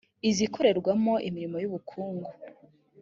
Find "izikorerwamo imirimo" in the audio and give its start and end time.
0.29-1.57